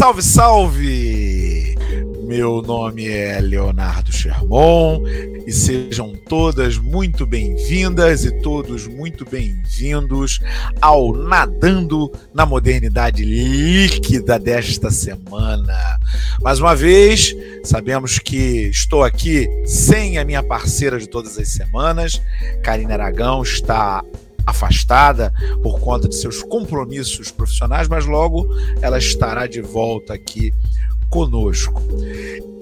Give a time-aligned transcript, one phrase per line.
[0.00, 1.74] Salve, salve!
[2.22, 5.02] Meu nome é Leonardo Sherman
[5.46, 10.40] e sejam todas muito bem-vindas e todos muito bem-vindos
[10.80, 15.98] ao Nadando na Modernidade Líquida desta semana.
[16.40, 22.22] Mais uma vez, sabemos que estou aqui sem a minha parceira de todas as semanas,
[22.62, 24.02] Karina Aragão está
[24.46, 25.32] afastada
[25.62, 28.48] por conta de seus compromissos profissionais, mas logo
[28.80, 30.52] ela estará de volta aqui
[31.08, 31.82] conosco.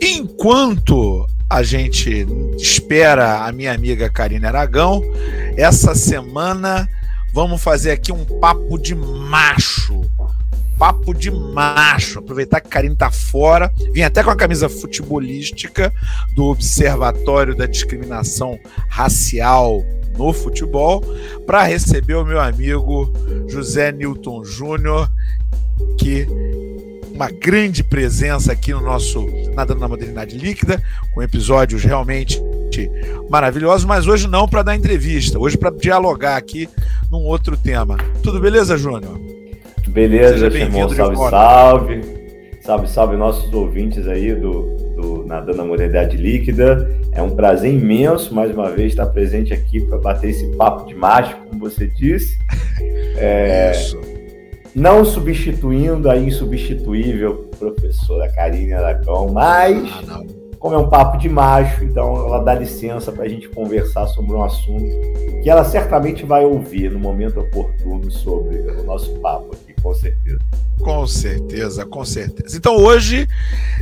[0.00, 5.02] Enquanto a gente espera a minha amiga Karina Aragão,
[5.56, 6.88] essa semana
[7.32, 10.02] vamos fazer aqui um papo de macho.
[10.78, 12.20] Papo de macho.
[12.20, 13.72] Aproveitar que a Karine tá fora.
[13.92, 15.92] Vim até com a camisa futebolística
[16.36, 18.58] do Observatório da Discriminação
[18.88, 19.84] Racial
[20.18, 21.02] no futebol
[21.46, 23.12] para receber o meu amigo
[23.48, 25.08] José Newton Júnior,
[25.96, 26.26] que
[27.14, 30.82] uma grande presença aqui no nosso Nadando na Modernidade Líquida,
[31.14, 32.42] com episódios realmente
[33.28, 36.68] maravilhosos, mas hoje não para dar entrevista, hoje para dialogar aqui
[37.10, 37.96] num outro tema.
[38.22, 39.18] Tudo beleza, Júnior?
[39.88, 40.88] Beleza, irmão.
[40.90, 42.00] Salve, salve.
[42.60, 44.77] Salve, salve nossos ouvintes aí do, do
[45.28, 46.90] Nadando na Modernidade Líquida.
[47.12, 50.94] É um prazer imenso, mais uma vez, estar presente aqui para bater esse papo de
[50.94, 52.38] mágico, como você disse.
[53.20, 54.00] É, Isso.
[54.72, 59.76] Não substituindo a insubstituível professora Karine Aragão, mas
[60.08, 60.22] ah,
[60.58, 64.32] como é um papo de macho, então ela dá licença para a gente conversar sobre
[64.32, 64.84] um assunto
[65.42, 70.38] que ela certamente vai ouvir no momento oportuno sobre o nosso papo aqui, com certeza.
[70.80, 72.56] Com certeza, com certeza.
[72.56, 73.28] Então hoje,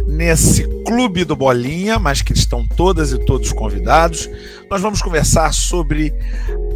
[0.07, 4.29] nesse clube do Bolinha, mas que estão todas e todos convidados,
[4.71, 6.13] nós vamos conversar sobre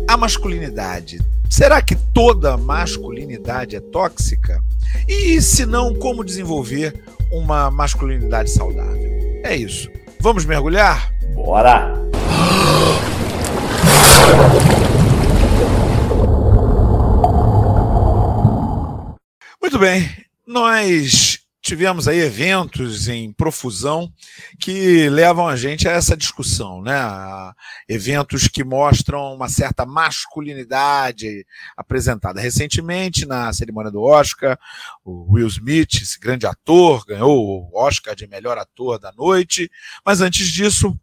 [0.08, 1.20] a masculinidade.
[1.48, 4.62] Será que toda masculinidade é tóxica?
[5.08, 9.19] E se não, como desenvolver uma masculinidade saudável?
[9.42, 9.90] É isso.
[10.20, 11.12] Vamos mergulhar?
[11.34, 11.92] Bora!
[19.60, 20.10] Muito bem,
[20.46, 24.12] nós tivemos aí eventos em profusão
[24.58, 26.94] que levam a gente a essa discussão, né?
[27.88, 32.40] Eventos que mostram uma certa masculinidade apresentada.
[32.40, 34.58] Recentemente, na cerimônia do Oscar,
[35.04, 39.70] o Will Smith, esse grande ator, ganhou o Oscar de melhor ator da noite,
[40.04, 40.98] mas antes disso,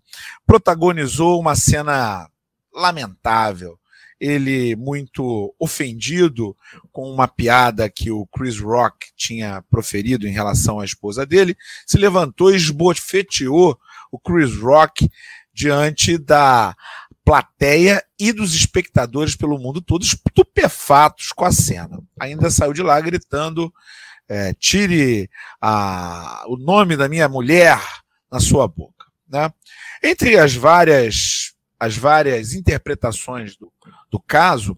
[0.45, 2.27] protagonizou uma cena
[2.73, 3.77] lamentável
[4.19, 6.55] ele muito ofendido
[6.91, 11.55] com uma piada que o Chris Rock tinha proferido em relação à esposa dele,
[11.85, 13.77] se levantou e esbofeteou
[14.11, 15.09] o Chris Rock
[15.53, 16.75] diante da
[17.23, 21.99] plateia e dos espectadores pelo mundo todo estupefatos com a cena.
[22.19, 23.73] Ainda saiu de lá gritando:
[24.29, 25.29] é, tire
[25.61, 27.79] a, o nome da minha mulher
[28.31, 29.05] na sua boca.
[29.27, 29.51] Né?
[30.01, 33.71] Entre as várias as várias interpretações do,
[34.09, 34.77] do caso,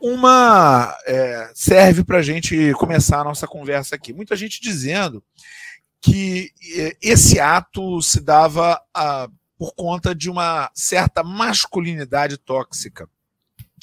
[0.00, 4.12] uma é, serve para a gente começar a nossa conversa aqui.
[4.12, 5.22] Muita gente dizendo
[6.00, 13.08] que é, esse ato se dava a, por conta de uma certa masculinidade tóxica.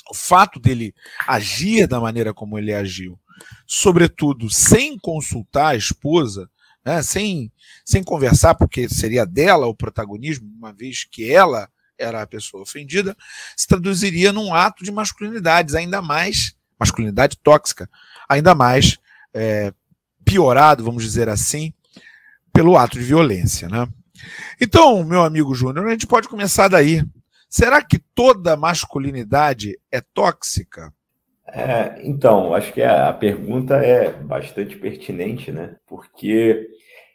[0.10, 0.94] O fato dele
[1.28, 3.20] agir da maneira como ele agiu,
[3.66, 6.50] sobretudo sem consultar a esposa,
[6.86, 7.52] né, sem,
[7.86, 11.70] sem conversar, porque seria dela o protagonismo, uma vez que ela
[12.02, 13.16] era a pessoa ofendida,
[13.56, 17.90] se traduziria num ato de masculinidades, ainda mais, masculinidade tóxica,
[18.28, 18.98] ainda mais
[19.34, 19.74] é,
[20.26, 21.74] piorado, vamos dizer assim,
[22.52, 23.68] pelo ato de violência.
[23.70, 23.88] Né?
[24.60, 27.04] Então, meu amigo Júnior, a gente pode começar daí.
[27.50, 30.94] Será que toda masculinidade é tóxica?
[31.48, 35.76] É, então, acho que a pergunta é bastante pertinente, né?
[35.86, 36.66] Porque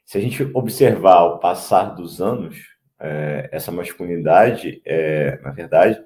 [0.05, 6.01] se a gente observar o passar dos anos, é, essa masculinidade, é, na verdade,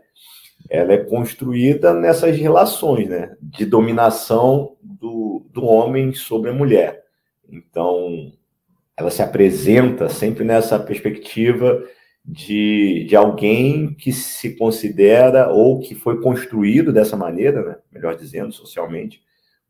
[0.69, 7.03] ela é construída nessas relações, né, de dominação do, do homem sobre a mulher.
[7.49, 8.33] Então,
[8.97, 11.83] ela se apresenta sempre nessa perspectiva
[12.25, 18.53] de, de alguém que se considera ou que foi construído dessa maneira, né, melhor dizendo,
[18.53, 19.23] socialmente,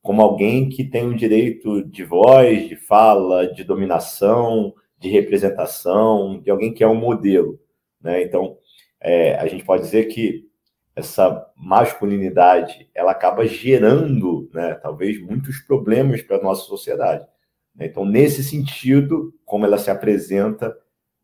[0.03, 6.51] como alguém que tem o direito de voz, de fala, de dominação, de representação, de
[6.51, 7.59] alguém que é um modelo.
[8.01, 8.23] Né?
[8.23, 8.59] Então,
[9.01, 10.49] é, a gente pode dizer que
[10.95, 17.27] essa masculinidade ela acaba gerando, né, talvez, muitos problemas para a nossa sociedade.
[17.75, 17.87] Né?
[17.87, 20.77] Então, nesse sentido, como ela se apresenta,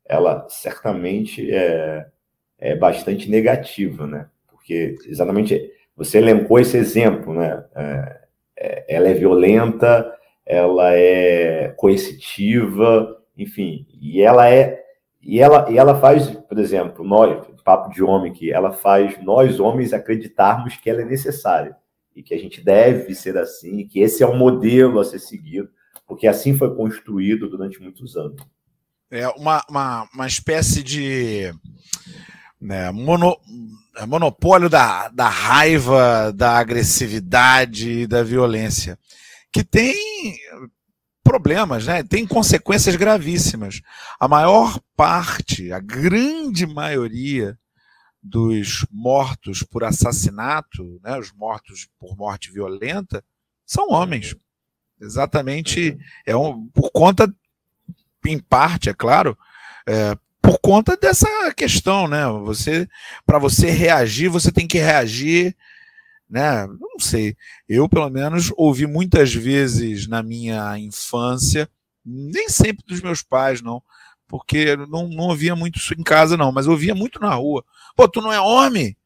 [0.05, 2.07] ela certamente é,
[2.59, 4.29] é bastante negativa, né?
[4.67, 7.65] porque exatamente você elencou esse exemplo, né?
[7.75, 8.21] É,
[8.59, 10.13] é ela é violenta,
[10.45, 14.85] ela é coercitiva, enfim, e ela é
[15.23, 19.59] e ela, e ela faz, por exemplo, nós, papo de homem que ela faz nós
[19.59, 21.77] homens acreditarmos que ela é necessária
[22.15, 25.69] e que a gente deve ser assim, que esse é um modelo a ser seguido,
[26.07, 28.41] porque assim foi construído durante muitos anos.
[29.11, 31.53] É uma, uma, uma espécie de
[32.61, 33.37] né, mono,
[33.97, 38.97] é, monopólio da, da raiva, da agressividade, da violência,
[39.53, 39.95] que tem
[41.27, 42.05] problemas, né?
[42.05, 43.83] tem consequências gravíssimas.
[44.21, 47.59] A maior parte, a grande maioria
[48.23, 53.25] dos mortos por assassinato, né, os mortos por morte violenta,
[53.65, 54.37] são homens.
[55.01, 57.33] Exatamente, é um, por conta,
[58.25, 59.37] em parte, é claro,
[59.87, 62.25] é, por conta dessa questão, né?
[62.45, 62.89] Você,
[63.27, 65.57] para você reagir, você tem que reagir,
[66.29, 66.67] né?
[66.67, 67.37] Não sei.
[67.69, 71.69] Eu, pelo menos, ouvi muitas vezes na minha infância,
[72.05, 73.83] nem sempre dos meus pais, não,
[74.29, 77.65] porque não, não ouvia muito isso em casa, não, mas ouvia muito na rua.
[77.95, 78.97] Pô, tu não é homem?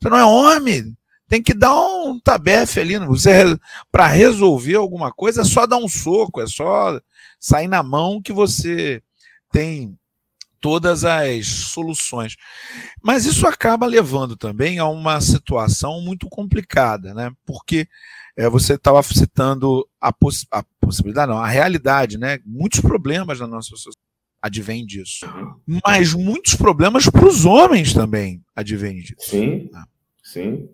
[0.00, 0.96] Tu não é homem?
[1.28, 2.98] Tem que dar um tabefe ali.
[2.98, 3.58] Você,
[3.90, 7.00] para resolver alguma coisa, é só dar um soco, é só
[7.40, 9.02] sair na mão que você
[9.50, 9.96] tem
[10.62, 12.36] todas as soluções.
[13.02, 17.30] Mas isso acaba levando também a uma situação muito complicada, né?
[17.44, 17.86] Porque
[18.36, 22.38] é, você estava citando a, poss a, possibilidade, não, a realidade, né?
[22.46, 23.98] Muitos problemas na nossa sociedade
[24.40, 25.24] advém disso.
[25.84, 29.30] Mas muitos problemas para os homens também advêm disso.
[29.30, 29.84] Sim, ah.
[30.22, 30.68] sim.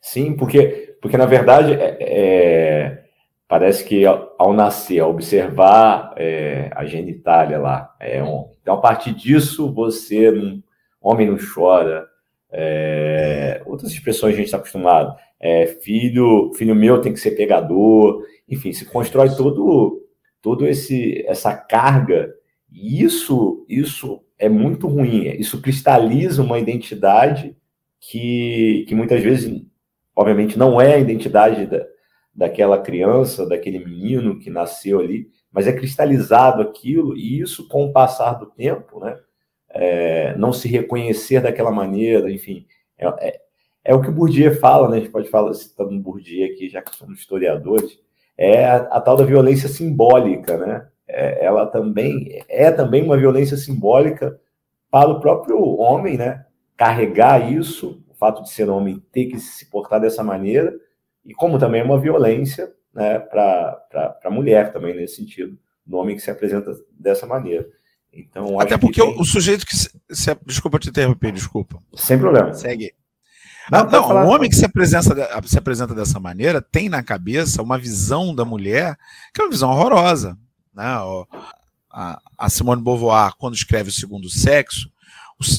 [0.00, 3.04] Sim, porque, porque na verdade é, é,
[3.46, 8.80] parece que ao, ao, nascer, ao observar é, a genitália lá, é um, então a
[8.80, 10.62] partir disso você, um,
[11.00, 12.06] homem não chora,
[12.50, 18.24] é, outras expressões a gente está acostumado, é, filho, filho meu tem que ser pegador,
[18.48, 20.06] enfim, se constrói todo,
[20.40, 22.32] todo esse essa carga.
[22.70, 25.26] E isso, isso é muito ruim.
[25.38, 27.56] Isso cristaliza uma identidade
[28.00, 29.62] que, que muitas vezes,
[30.14, 31.84] obviamente, não é a identidade da,
[32.34, 37.92] daquela criança, daquele menino que nasceu ali, mas é cristalizado aquilo, e isso, com o
[37.92, 39.18] passar do tempo, né,
[39.70, 42.66] é, não se reconhecer daquela maneira, enfim,
[42.98, 43.40] é, é,
[43.84, 46.80] é, o que o Bourdieu fala, né, a gente pode falar, citando Bourdieu aqui, já
[46.80, 47.98] que somos historiadores,
[48.36, 53.56] é a, a tal da violência simbólica, né, é, ela também é também uma violência
[53.56, 54.40] simbólica
[54.90, 56.46] para o próprio homem, né?
[56.76, 60.74] Carregar isso, o fato de ser homem ter que se portar dessa maneira,
[61.24, 66.16] e como também é uma violência né, para a mulher também nesse sentido, do homem
[66.16, 67.66] que se apresenta dessa maneira.
[68.12, 69.20] Então, Até porque tem...
[69.20, 71.82] o, sujeito que se, se, Desculpa te interromper, desculpa.
[71.94, 72.52] Sem problema.
[72.52, 72.92] Segue.
[73.70, 75.14] Não, não o homem que se apresenta,
[75.46, 78.98] se apresenta dessa maneira tem na cabeça uma visão da mulher
[79.32, 80.36] que é uma visão horrorosa.
[80.74, 80.84] Né?
[81.90, 84.90] A Simone de Beauvoir, quando escreve o segundo sexo,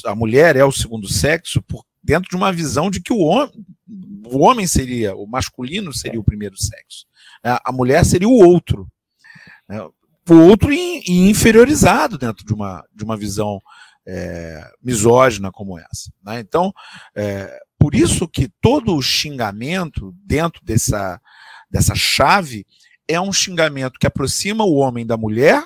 [0.05, 3.65] a mulher é o segundo sexo por, dentro de uma visão de que o homem,
[4.25, 7.05] o homem seria, o masculino seria o primeiro sexo.
[7.43, 7.57] Né?
[7.63, 8.87] A mulher seria o outro.
[9.67, 9.79] Né?
[10.29, 13.61] O outro inferiorizado dentro de uma, de uma visão
[14.05, 16.11] é, misógina como essa.
[16.23, 16.39] Né?
[16.39, 16.73] Então,
[17.15, 21.19] é, por isso que todo o xingamento dentro dessa,
[21.69, 22.65] dessa chave
[23.07, 25.65] é um xingamento que aproxima o homem da mulher,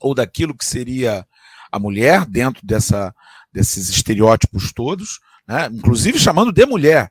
[0.00, 1.26] ou daquilo que seria
[1.70, 3.14] a mulher, dentro dessa,
[3.52, 5.68] desses estereótipos todos, né?
[5.72, 7.10] inclusive chamando de mulher.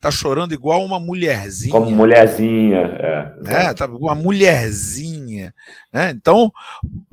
[0.00, 1.70] Tá chorando igual uma mulherzinha.
[1.72, 3.34] Como mulherzinha, é.
[3.40, 3.74] Né?
[3.74, 5.54] Tá, uma mulherzinha.
[5.92, 6.10] Né?
[6.10, 6.52] Então,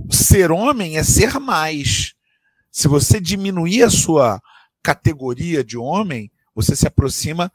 [0.10, 2.16] ser homem é ser mais.
[2.72, 4.42] Se você diminuir a sua
[4.82, 7.52] categoria de homem, você se aproxima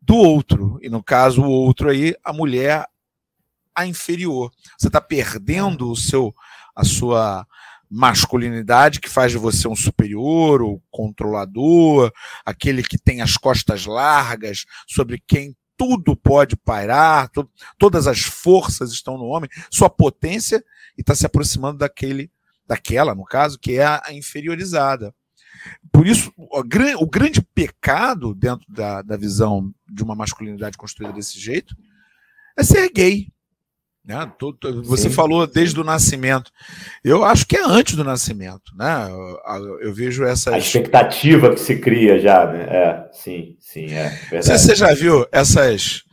[0.00, 0.78] do outro.
[0.80, 2.86] E no caso, o outro aí, a mulher
[3.76, 4.50] a inferior.
[4.78, 6.34] Você está perdendo o seu,
[6.74, 7.46] a sua
[7.90, 12.12] masculinidade que faz de você um superior, o controlador,
[12.44, 18.92] aquele que tem as costas largas, sobre quem tudo pode pairar, to, todas as forças
[18.92, 20.64] estão no homem, sua potência
[20.96, 22.30] e está se aproximando daquele,
[22.66, 25.14] daquela, no caso, que é a, a inferiorizada.
[25.92, 31.38] Por isso, o, o, grande pecado dentro da, da visão de uma masculinidade construída desse
[31.38, 31.74] jeito
[32.56, 33.28] é ser gay.
[34.06, 34.32] Né?
[34.84, 36.52] Você sim, falou desde o nascimento.
[37.02, 38.72] Eu acho que é antes do nascimento.
[38.76, 39.08] Né?
[39.10, 40.54] Eu, eu vejo essa.
[40.54, 42.62] A expectativa que se cria já, né?
[42.64, 44.08] É, sim, sim, é.
[44.30, 44.58] Verdade.
[44.60, 46.04] Você já viu essas.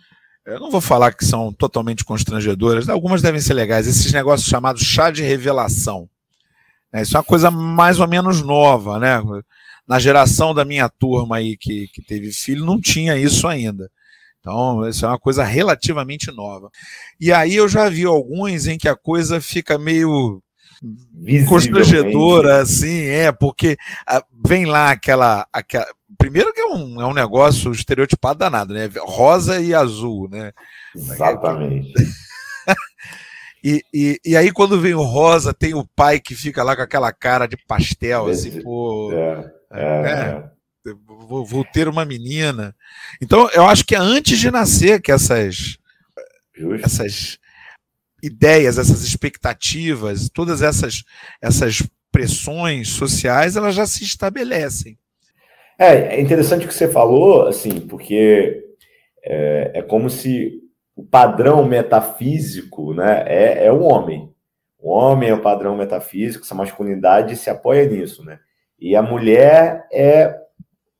[0.43, 4.81] Eu não vou falar que são totalmente constrangedoras, algumas devem ser legais, esses negócios chamados
[4.81, 6.09] chá de revelação.
[6.91, 7.03] Né?
[7.03, 9.21] Isso é uma coisa mais ou menos nova, né?
[9.87, 13.89] Na geração da minha turma aí que, que teve filho, não tinha isso ainda
[14.43, 16.69] Então, isso é uma coisa relativamente nova.
[17.17, 20.43] E aí eu já vi alguns em que a coisa fica meio
[21.47, 25.87] constrangedora, assim, é, porque ah, vem lá aquela, aquela.
[26.17, 28.89] Primeiro que é um, é um negócio estereotipado danado, né?
[28.99, 30.51] Rosa e azul, né?
[30.93, 31.93] Exatamente.
[33.65, 36.81] E, e, e, aí, quando vem o rosa, tem o pai que fica lá com
[36.81, 39.09] aquela cara de pastel, assim, pô.
[39.13, 40.52] É, é, é, é.
[41.05, 42.75] Vou, vou, ter uma menina.
[43.21, 45.77] Então, eu acho que é antes de nascer que essas,
[46.83, 47.37] essas
[48.21, 51.03] ideias, essas expectativas, todas essas,
[51.41, 54.97] essas pressões sociais, elas já se estabelecem.
[55.77, 58.63] É, é interessante o que você falou, assim, porque
[59.23, 60.61] é, é como se
[60.95, 64.31] o padrão metafísico né, é, é o homem.
[64.79, 68.39] O homem é o padrão metafísico, essa masculinidade se apoia nisso, né?
[68.77, 70.42] E a mulher é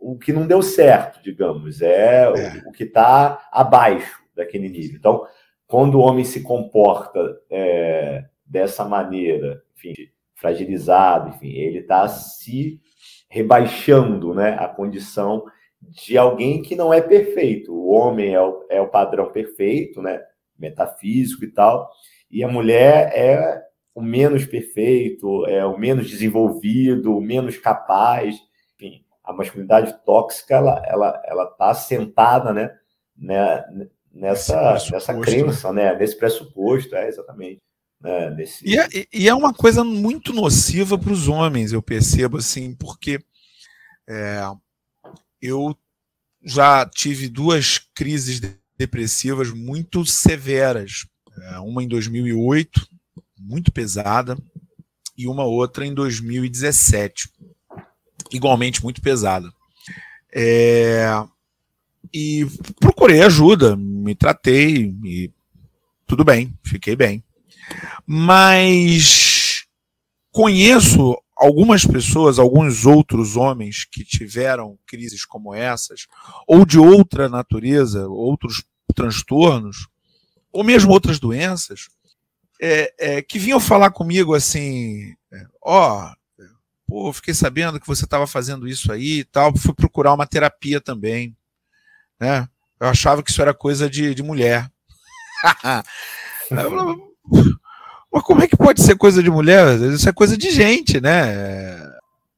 [0.04, 2.64] o que não deu certo, digamos, é, é.
[2.66, 4.98] o, o, que está abaixo daquele nível.
[4.98, 5.26] Então,
[5.66, 7.20] quando o homem se comporta
[7.50, 9.94] é, dessa maneira, enfim,
[10.36, 12.82] fragilizado, enfim, ele está se
[13.30, 15.46] rebaixando, né, a condição
[15.82, 17.74] de alguém que não é perfeito.
[17.74, 20.22] O homem é o, é o padrão perfeito, né?
[20.58, 21.90] Metafísico e tal,
[22.30, 28.36] e a mulher é o menos perfeito, é o menos desenvolvido, o menos capaz.
[28.76, 32.76] Enfim, a masculinidade tóxica ela ela ela está sentada, né?
[33.18, 33.64] né
[34.12, 35.96] nessa nessa crença, né?
[35.96, 37.62] Nesse pressuposto, é exatamente.
[38.00, 38.30] Né?
[38.32, 38.68] Nesse...
[38.68, 43.20] E, é, e é uma coisa muito nociva para os homens, eu percebo assim, porque
[44.08, 44.42] é,
[45.42, 45.76] eu
[46.44, 48.42] já tive duas crises
[48.78, 51.08] depressivas muito severas.
[51.36, 52.88] É, uma em 2008,
[53.40, 54.38] muito pesada,
[55.18, 57.30] e uma outra em 2017,
[58.34, 59.52] igualmente muito pesada.
[60.36, 61.06] É,
[62.14, 62.46] e
[62.80, 65.32] procurei ajuda, me tratei, e
[66.06, 67.24] tudo bem, fiquei bem.
[68.06, 69.66] Mas
[70.32, 76.08] conheço algumas pessoas, alguns outros homens que tiveram crises como essas,
[76.48, 78.64] ou de outra natureza, outros
[78.96, 79.88] transtornos,
[80.52, 81.88] ou mesmo outras doenças,
[82.62, 86.14] é, é, que vinham falar comigo assim: é, ó, oh,
[86.94, 90.80] pô, fiquei sabendo que você estava fazendo isso aí e tal, fui procurar uma terapia
[90.80, 91.36] também,
[92.20, 92.48] né?
[92.80, 94.70] Eu achava que isso era coisa de, de mulher.
[98.14, 99.82] Mas como é que pode ser coisa de mulher?
[99.92, 101.80] Isso é coisa de gente, né?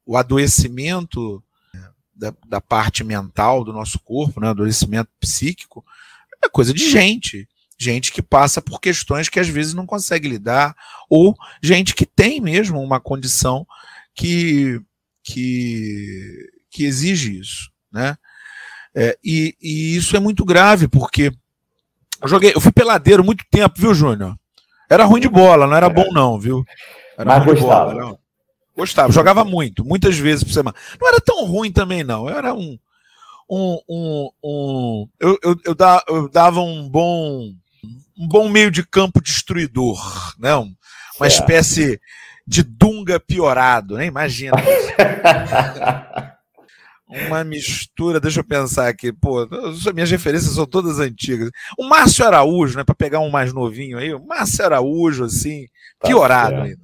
[0.05, 1.43] O adoecimento
[2.15, 4.47] da, da parte mental do nosso corpo, né?
[4.47, 5.83] adoecimento psíquico,
[6.41, 7.45] é coisa de gente.
[7.77, 10.73] Gente que passa por questões que às vezes não consegue lidar,
[11.09, 13.67] ou gente que tem mesmo uma condição
[14.15, 14.79] que,
[15.23, 17.69] que, que exige isso.
[17.91, 18.17] Né?
[18.95, 21.31] É, e, e isso é muito grave, porque
[22.21, 24.35] eu joguei, eu fui peladeiro muito tempo, viu, Júnior?
[24.89, 26.63] Era ruim de bola, não era bom, não, viu?
[27.17, 27.91] Era Mas gostava.
[27.91, 28.19] Bola, não.
[28.75, 30.75] Gostava, jogava muito, muitas vezes por semana.
[30.99, 32.29] Não era tão ruim também, não.
[32.29, 32.77] Eu era um.
[33.49, 37.53] um, um, um eu, eu, eu, da, eu dava um bom
[38.17, 40.55] um bom meio de campo destruidor, né?
[41.17, 41.99] uma espécie
[42.45, 44.05] de Dunga piorado, né?
[44.05, 44.55] Imagina.
[47.07, 49.47] uma mistura, deixa eu pensar aqui, pô,
[49.93, 51.49] minhas referências são todas antigas.
[51.77, 55.67] O Márcio Araújo, né, para pegar um mais novinho aí, o Márcio Araújo, assim,
[55.99, 56.83] tá piorado ainda.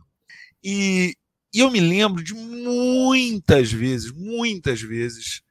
[0.64, 1.16] E,
[1.54, 5.42] e eu me lembro de muitas vezes, muitas vezes,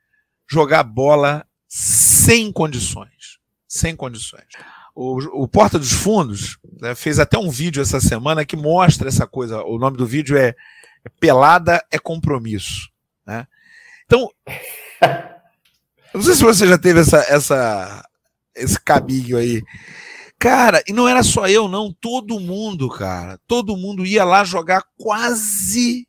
[0.49, 3.39] jogar bola sem condições.
[3.69, 4.47] Sem condições.
[4.95, 9.27] O, o Porta dos Fundos né, fez até um vídeo essa semana que mostra essa
[9.27, 9.63] coisa.
[9.63, 10.55] O nome do vídeo é,
[11.05, 12.89] é Pelada é Compromisso.
[13.27, 13.47] Né?
[14.07, 14.31] Então,
[16.15, 18.09] não sei se você já teve essa, essa,
[18.55, 19.63] esse caminho aí.
[20.39, 21.93] Cara, e não era só eu, não.
[21.93, 23.39] Todo mundo, cara.
[23.47, 26.09] Todo mundo ia lá jogar quase.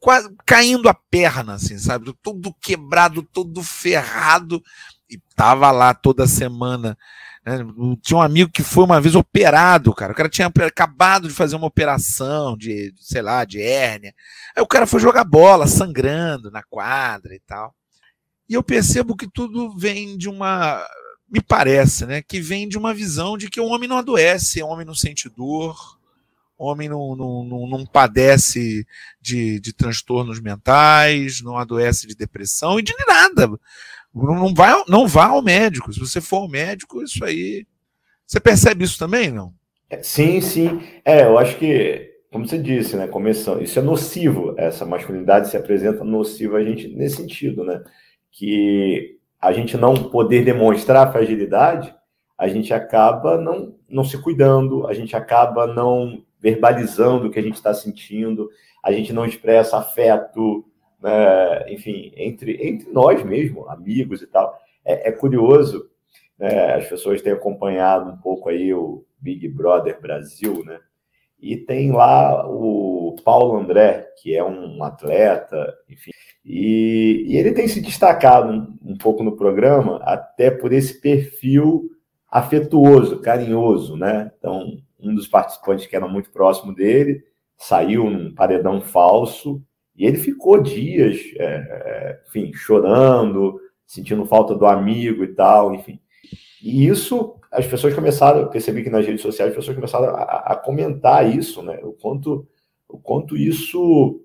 [0.00, 2.12] quase caindo a perna, assim, sabe?
[2.20, 4.60] Todo quebrado, todo ferrado.
[5.08, 6.98] E tava lá toda semana.
[7.44, 7.58] Né?
[8.00, 10.12] Tinha um amigo que foi uma vez operado, cara.
[10.12, 14.14] O cara tinha acabado de fazer uma operação de, sei lá, de hérnia.
[14.56, 17.74] Aí o cara foi jogar bola, sangrando na quadra e tal.
[18.48, 20.84] E eu percebo que tudo vem de uma.
[21.28, 22.22] Me parece, né?
[22.22, 25.28] Que vem de uma visão de que o homem não adoece, o homem não sente
[25.28, 25.98] dor,
[26.56, 28.86] o homem não, não, não, não padece
[29.20, 33.50] de, de transtornos mentais, não adoece de depressão e de nada.
[34.14, 35.92] Não vai, não vá ao médico.
[35.92, 37.66] Se você for ao médico, isso aí.
[38.26, 39.52] Você percebe isso também, não?
[39.90, 40.80] É, sim, sim.
[41.04, 45.56] É, eu acho que como você disse, né, começando, isso é nocivo, essa masculinidade se
[45.56, 47.80] apresenta nociva a gente nesse sentido, né,
[48.32, 51.94] que a gente não poder demonstrar fragilidade,
[52.36, 57.42] a gente acaba não, não se cuidando, a gente acaba não verbalizando o que a
[57.42, 58.50] gente está sentindo,
[58.82, 60.64] a gente não expressa afeto,
[61.04, 64.58] né, enfim, entre, entre nós mesmo, amigos e tal.
[64.82, 65.90] É, é curioso,
[66.38, 70.80] né, as pessoas têm acompanhado um pouco aí o Big Brother Brasil, né?
[71.38, 76.10] E tem lá o Paulo André, que é um atleta, enfim,
[76.42, 81.90] e, e ele tem se destacado um, um pouco no programa, até por esse perfil
[82.30, 84.32] afetuoso, carinhoso, né?
[84.38, 87.22] Então, um dos participantes que era muito próximo dele
[87.58, 89.62] saiu num paredão falso
[89.96, 96.00] e ele ficou dias, é, é, enfim, chorando, sentindo falta do amigo e tal, enfim.
[96.62, 100.52] E isso, as pessoas começaram, eu percebi que nas redes sociais as pessoas começaram a,
[100.52, 101.78] a comentar isso, né?
[101.82, 102.48] O quanto,
[102.88, 104.24] o quanto isso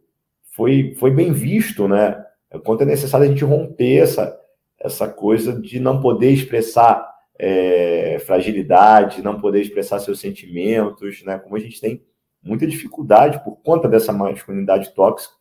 [0.55, 2.25] foi, foi bem visto, né?
[2.51, 4.39] O quanto é necessário a gente romper essa,
[4.79, 7.07] essa coisa de não poder expressar
[7.38, 11.38] é, fragilidade, não poder expressar seus sentimentos, né?
[11.38, 12.03] Como a gente tem
[12.41, 15.38] muita dificuldade por conta dessa masculinidade tóxica,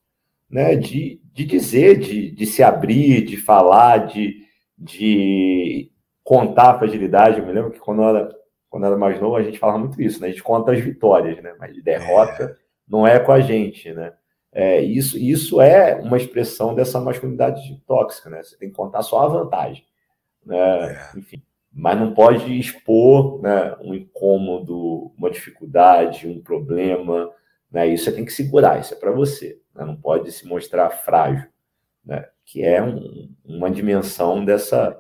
[0.51, 0.77] né?
[0.77, 4.43] De, de dizer, de, de se abrir, de falar, de,
[4.77, 5.91] de
[6.23, 7.39] contar a fragilidade.
[7.39, 8.37] Eu me lembro que quando eu era,
[8.69, 10.29] quando eu era mais novo, a gente falava muito isso, né?
[10.29, 11.55] A gente conta as vitórias, né?
[11.59, 12.57] Mas de derrota é.
[12.89, 14.13] não é com a gente, né?
[14.51, 18.43] É, isso, isso é uma expressão dessa masculinidade tóxica, né?
[18.43, 19.85] Você tem que contar só a vantagem.
[20.45, 20.57] Né?
[20.57, 21.19] É.
[21.19, 21.43] Enfim
[21.79, 27.31] mas não pode expor né, um incômodo, uma dificuldade, um problema.
[27.71, 27.87] Né?
[27.89, 29.61] Isso você tem que segurar, isso é para você.
[29.79, 29.85] Né?
[29.85, 31.47] Não pode se mostrar frágil,
[32.05, 32.27] né?
[32.45, 34.99] que é um, uma dimensão dessa,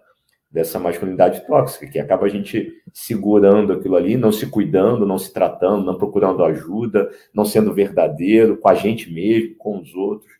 [0.48, 5.32] dessa masculinidade tóxica, que acaba a gente segurando aquilo ali, não se cuidando, não se
[5.32, 10.30] tratando, não procurando ajuda, não sendo verdadeiro com a gente mesmo, com os outros,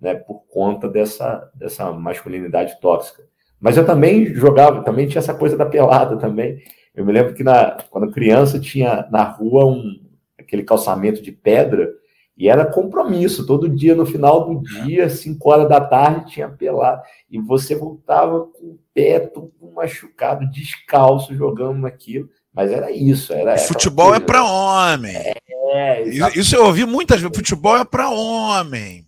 [0.00, 0.14] né?
[0.14, 3.22] por conta dessa, dessa masculinidade tóxica.
[3.60, 6.60] Mas eu também jogava, também tinha essa coisa da pelada também.
[6.94, 10.00] Eu me lembro que na, quando criança tinha na rua um,
[10.38, 11.90] aquele calçamento de pedra
[12.36, 13.46] e era compromisso.
[13.46, 17.02] Todo dia, no final do dia, 5 horas da tarde, tinha pelado.
[17.30, 22.28] E você voltava com o pé todo machucado, descalço, jogando naquilo.
[22.52, 23.32] Mas era isso.
[23.32, 25.16] Era futebol é para homem.
[25.16, 25.34] É,
[25.74, 27.36] é isso eu ouvi muitas vezes.
[27.36, 29.06] Futebol é para homem.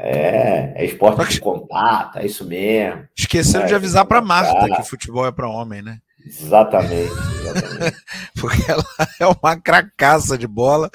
[0.00, 3.08] É, é esporte de contato, é isso mesmo.
[3.18, 5.98] Esqueceram é, de avisar para Marta que futebol é para homem, né?
[6.24, 7.96] Exatamente, exatamente.
[8.40, 8.84] Porque ela
[9.18, 10.88] é uma cracaça de bola,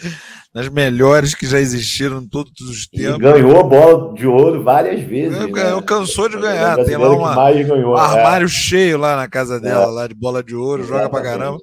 [0.53, 3.15] das melhores que já existiram em todos os tempos.
[3.15, 5.37] E ganhou bola de ouro várias vezes.
[5.47, 5.85] Ganhou, né?
[5.87, 6.75] cansou de ganhar.
[6.85, 8.01] Tem lá uma, ganhou, um é.
[8.01, 8.49] armário é.
[8.49, 9.87] cheio lá na casa dela, é.
[9.87, 11.05] lá de bola de ouro, exatamente.
[11.05, 11.59] joga pra caramba.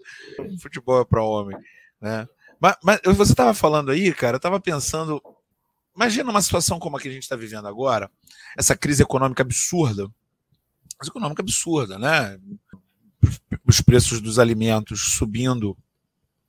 [0.60, 1.56] Futebol é para homem,
[2.00, 2.26] né?
[2.60, 5.22] Mas, mas você estava falando aí, cara, eu estava pensando
[6.00, 8.10] Imagina uma situação como a que a gente está vivendo agora,
[8.56, 10.08] essa crise econômica absurda.
[10.98, 12.38] Crise econômica absurda, né?
[13.66, 15.76] Os preços dos alimentos subindo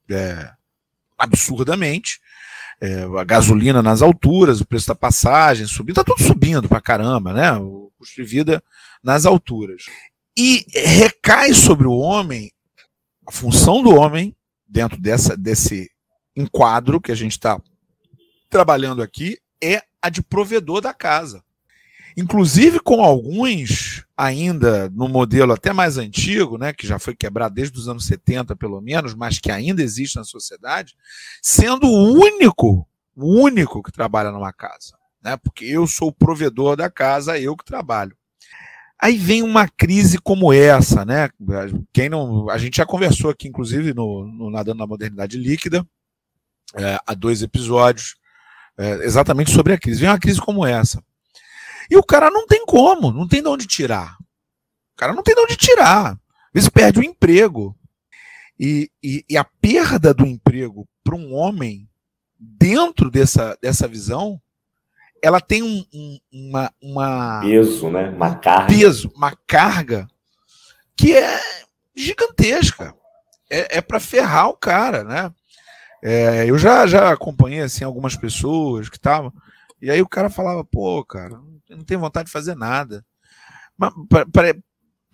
[0.10, 0.54] é,
[1.18, 2.22] absurdamente,
[2.82, 7.32] é, a gasolina nas alturas, o preço da passagem subindo, está tudo subindo para caramba,
[7.32, 7.54] né?
[7.54, 8.64] O custo de vida
[9.04, 9.84] nas alturas.
[10.36, 12.52] E recai sobre o homem
[13.28, 14.36] a função do homem
[14.68, 15.90] dentro dessa, desse
[16.36, 17.62] enquadro que a gente está
[18.50, 21.44] trabalhando aqui é a de provedor da casa.
[22.18, 27.78] Inclusive com alguns, ainda no modelo até mais antigo, né, que já foi quebrado desde
[27.78, 30.96] os anos 70, pelo menos, mas que ainda existe na sociedade,
[31.42, 34.96] sendo o único, o único que trabalha numa casa.
[35.24, 38.16] Né, porque eu sou o provedor da casa, eu que trabalho.
[39.00, 41.28] Aí vem uma crise como essa, né?
[41.92, 45.84] Quem não, a gente já conversou aqui, inclusive, no, no Nadando na Modernidade Líquida,
[46.76, 48.16] é, há dois episódios,
[48.78, 50.02] é, exatamente sobre a crise.
[50.02, 51.04] Vem uma crise como essa.
[51.90, 54.16] E o cara não tem como, não tem de onde tirar.
[54.94, 56.12] O cara não tem de onde tirar.
[56.12, 57.76] Às vezes perde o emprego.
[58.60, 61.90] E, e, e a perda do emprego para um homem,
[62.40, 64.40] dentro dessa, dessa visão,
[65.24, 67.42] ela tem um, um, uma, uma.
[67.42, 68.10] Peso, né?
[68.10, 68.68] Uma carga.
[68.68, 70.08] Peso, uma carga
[70.96, 71.40] que é
[71.96, 72.94] gigantesca.
[73.50, 75.32] É, é para ferrar o cara, né?
[76.04, 79.32] É, eu já, já acompanhei assim, algumas pessoas que estavam,
[79.82, 81.40] e aí o cara falava, pô, cara,
[81.70, 83.04] não tenho vontade de fazer nada.
[83.78, 84.56] Mas pra, pra,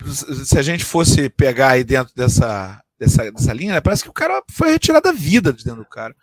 [0.05, 4.13] se a gente fosse pegar aí dentro dessa, dessa, dessa linha, né, parece que o
[4.13, 6.15] cara foi retirado da vida de dentro do cara.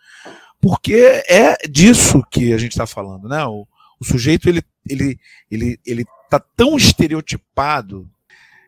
[0.61, 3.43] Porque é disso que a gente está falando, né?
[3.45, 3.67] O,
[3.99, 8.09] o sujeito ele, ele, ele, ele tá tão estereotipado,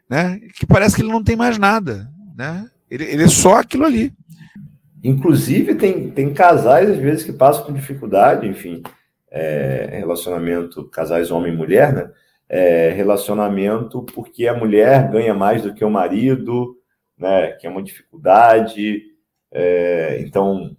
[0.10, 0.40] né?
[0.56, 2.70] Que parece que ele não tem mais nada, né?
[2.90, 4.14] Ele, ele é só aquilo ali.
[5.04, 8.82] Inclusive, tem, tem casais, às vezes, que passam por dificuldade, enfim,
[9.30, 12.12] é, relacionamento, casais homem e mulher, né?
[12.50, 16.78] é, relacionamento porque a mulher ganha mais do que o marido,
[17.18, 19.04] né, que é uma dificuldade.
[19.52, 20.76] É, então,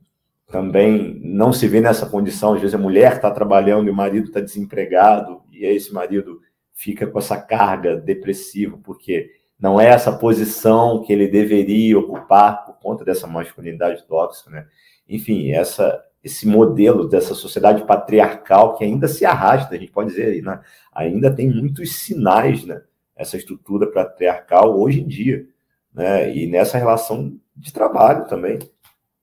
[0.46, 2.54] também não se vê nessa condição.
[2.54, 6.40] Às vezes a mulher está trabalhando e o marido está desempregado, e esse marido
[6.72, 12.78] fica com essa carga depressiva, porque não é essa posição que ele deveria ocupar por
[12.78, 14.66] conta dessa masculinidade tóxica, né?
[15.08, 20.42] Enfim, essa, esse modelo dessa sociedade patriarcal que ainda se arrasta, a gente pode dizer,
[20.42, 20.60] né?
[20.92, 22.82] ainda tem muitos sinais, né?
[23.16, 25.46] Essa estrutura patriarcal hoje em dia,
[25.92, 26.34] né?
[26.34, 28.58] E nessa relação de trabalho também,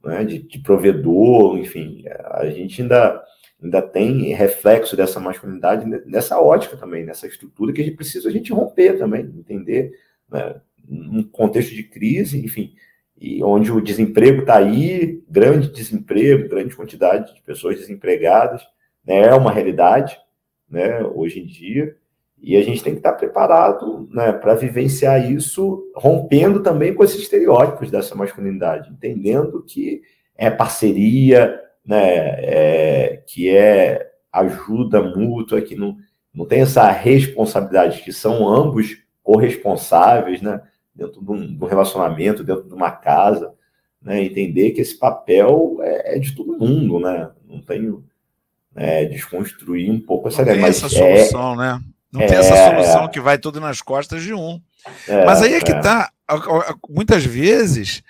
[0.04, 0.24] né?
[0.24, 3.24] De, de provedor, enfim, a gente ainda
[3.62, 8.32] ainda tem reflexo dessa masculinidade nessa ótica também, nessa estrutura que a gente precisa a
[8.32, 9.92] gente romper também, entender,
[10.30, 10.62] né?
[10.88, 12.76] num contexto de crise, enfim,
[13.18, 18.62] e onde o desemprego está aí, grande desemprego, grande quantidade de pessoas desempregadas,
[19.06, 19.28] né?
[19.28, 20.18] é uma realidade,
[20.70, 21.02] né?
[21.04, 21.96] Hoje em dia,
[22.42, 24.34] e a gente tem que estar tá preparado, né?
[24.34, 30.02] Para vivenciar isso, rompendo também com esses estereótipos dessa masculinidade, entendendo que
[30.36, 31.98] é parceria, né,
[32.40, 35.96] é, que é ajuda mútua, que não,
[36.34, 40.62] não tem essa responsabilidade, que são ambos corresponsáveis, né,
[40.96, 43.54] dentro de um, de um relacionamento, dentro de uma casa,
[44.02, 48.02] né, entender que esse papel é, é de todo mundo, né, não tem
[48.74, 50.62] né, desconstruir um pouco essa não ideia.
[50.62, 51.80] Tem essa é solução, né?
[52.12, 54.62] Não é, tem essa solução que vai tudo nas costas de um.
[55.08, 55.80] É, mas aí é que é.
[55.80, 56.12] tá,
[56.90, 58.04] muitas vezes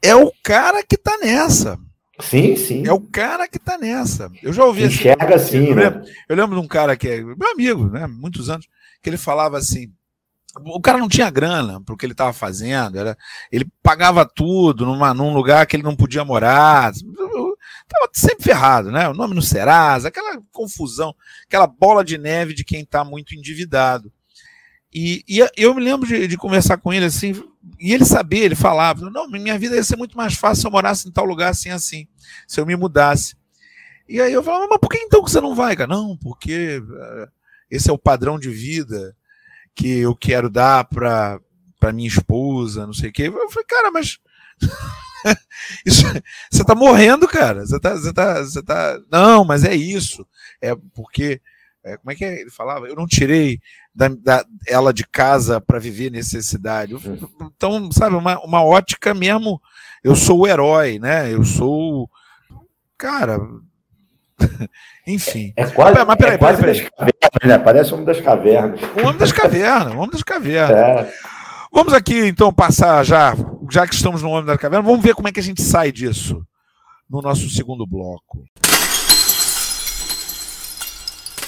[0.00, 1.78] é o cara que tá nessa.
[2.20, 2.86] Sim, sim.
[2.86, 4.30] É o cara que tá nessa.
[4.42, 5.68] Eu já ouvi Enxerga assim.
[5.68, 5.84] Eu, né?
[5.84, 8.06] lembro, eu lembro de um cara que é meu amigo, né?
[8.06, 8.68] Muitos anos,
[9.02, 9.90] que ele falava assim:
[10.60, 13.16] o cara não tinha grana para o que ele estava fazendo, era,
[13.50, 19.08] ele pagava tudo numa, num lugar que ele não podia morar, estava sempre ferrado, né?
[19.08, 21.14] O nome no Serasa, aquela confusão,
[21.46, 24.12] aquela bola de neve de quem está muito endividado.
[24.92, 27.32] E, e, eu me lembro de, de, conversar com ele assim,
[27.80, 30.70] e ele sabia, ele falava: não, minha vida ia ser muito mais fácil se eu
[30.70, 32.06] morasse em tal lugar assim, assim,
[32.46, 33.34] se eu me mudasse.
[34.06, 35.88] E aí eu falava: mas por que então que você não vai, cara?
[35.88, 37.28] Não, porque uh,
[37.70, 39.16] esse é o padrão de vida
[39.74, 41.40] que eu quero dar para
[41.92, 43.28] minha esposa, não sei o quê.
[43.28, 44.18] Eu falei: cara, mas.
[45.86, 46.04] isso,
[46.50, 47.66] você tá morrendo, cara.
[47.66, 48.98] Você tá, você tá, você tá.
[49.10, 50.26] Não, mas é isso.
[50.60, 51.40] É porque
[51.84, 52.40] é, como é que é?
[52.40, 52.86] ele falava?
[52.86, 53.60] Eu não tirei
[53.94, 56.94] da, da ela de casa para viver necessidade.
[57.40, 59.60] Então, sabe, uma, uma ótica mesmo.
[60.02, 61.32] Eu sou o herói, né?
[61.32, 62.08] Eu sou.
[62.96, 63.38] Cara.
[65.06, 65.52] Enfim.
[65.56, 67.12] É, quase, mas, peraí, é quase peraí, peraí.
[67.20, 67.58] Cavernas, né?
[67.58, 68.80] Parece o homem das cavernas.
[68.82, 70.76] O homem das cavernas, o homem das cavernas.
[70.76, 71.12] É.
[71.72, 73.34] Vamos aqui, então, passar já,
[73.70, 75.90] já que estamos no homem das cavernas, vamos ver como é que a gente sai
[75.90, 76.46] disso
[77.08, 78.44] no nosso segundo bloco.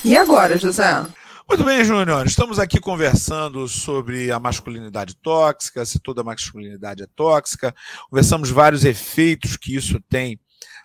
[0.05, 1.07] E agora, José?
[1.49, 2.27] Muito bem, Júnior.
[2.27, 7.75] Estamos aqui conversando sobre a masculinidade tóxica, se toda masculinidade é tóxica.
[8.09, 10.41] Conversamos vários efeitos que isso tem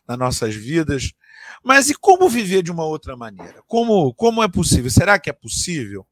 [0.08, 1.14] nas nossas vidas.
[1.64, 3.62] Mas e como viver de uma outra maneira?
[3.68, 4.90] Como, como é possível?
[4.90, 6.06] Será que é possível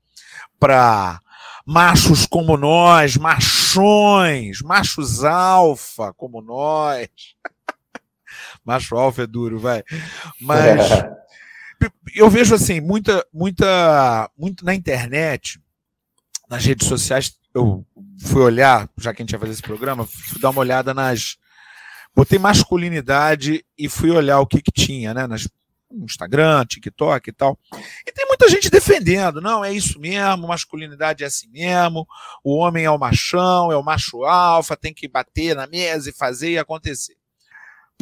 [0.59, 1.19] para
[1.65, 7.07] machos como nós, machões, machos alfa como nós?
[8.63, 9.81] Macho alfa é duro, vai.
[10.41, 10.81] Mas
[12.13, 15.59] eu vejo assim, muita, muita, muito na internet,
[16.49, 17.85] nas redes sociais, eu
[18.19, 21.37] fui olhar, já que a gente ia fazer esse programa, fui dar uma olhada nas.
[22.17, 25.27] Botei masculinidade e fui olhar o que, que tinha, né?
[25.27, 25.47] Nas,
[25.91, 27.59] no Instagram, TikTok e tal.
[28.07, 32.07] E tem muita gente defendendo, não, é isso mesmo, masculinidade é assim mesmo,
[32.43, 36.13] o homem é o machão, é o macho alfa, tem que bater na mesa e
[36.13, 37.15] fazer e acontecer.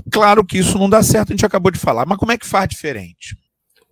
[0.09, 2.47] Claro que isso não dá certo, a gente acabou de falar, mas como é que
[2.47, 3.37] faz diferente?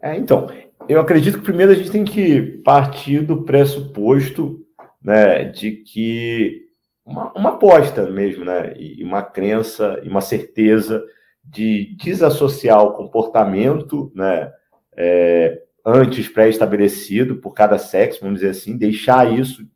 [0.02, 0.50] É, então,
[0.88, 4.66] eu acredito que primeiro a gente tem que partir do pressuposto
[5.04, 6.62] né, de que
[7.06, 11.04] uma, uma aposta mesmo, né, e uma crença e uma certeza
[11.44, 14.52] de desassociar o comportamento né,
[14.96, 19.68] é, antes pré-estabelecido por cada sexo, vamos dizer assim, deixar isso,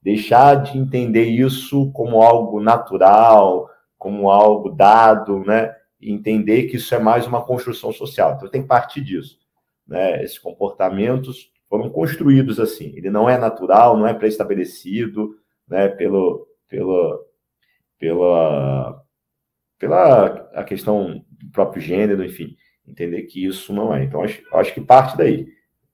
[0.00, 3.68] deixar de entender isso como algo natural,
[3.98, 8.34] como algo dado, né, e entender que isso é mais uma construção social.
[8.36, 9.38] Então tem que partir disso
[9.86, 10.22] né?
[10.22, 12.92] Esses comportamentos foram construídos assim.
[12.96, 15.36] Ele não é natural, não é pré-estabelecido,
[15.68, 15.88] né?
[15.88, 17.24] Pelo, pelo,
[17.98, 19.02] pela,
[19.78, 24.04] pela a questão do próprio gênero, enfim, entender que isso não é.
[24.04, 25.46] Então, acho, acho que parte daí.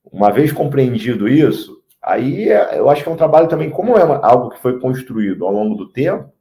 [0.05, 4.03] Uma vez compreendido isso, aí é, eu acho que é um trabalho também, como é
[4.03, 6.33] algo que foi construído ao longo do tempo,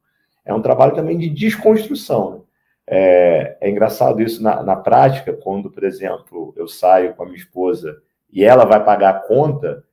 [0.44, 2.32] é um trabalho também de desconstrução.
[2.32, 2.42] Né?
[2.88, 7.38] É, é engraçado isso na, na, prática, quando, por exemplo, eu saio com a minha
[7.38, 9.84] esposa e ela vai pagar a conta,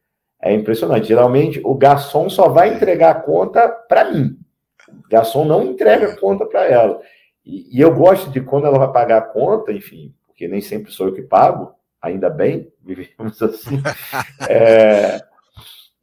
[0.40, 1.08] é impressionante.
[1.08, 4.38] Geralmente, o garçom só vai entregar a conta para mim.
[4.88, 7.00] O garçom não entrega a conta para ela.
[7.44, 10.92] E, e, eu gosto de quando ela vai pagar a conta, enfim, porque nem sempre
[10.92, 13.80] sou eu que pago, ainda bem, vivemos assim.
[14.48, 15.20] É,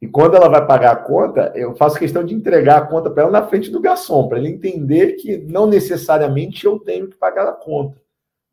[0.00, 3.22] e quando ela vai pagar a conta, eu faço questão de entregar a conta para
[3.22, 7.48] ela na frente do garçom, para ele entender que não necessariamente eu tenho que pagar
[7.48, 8.00] a conta.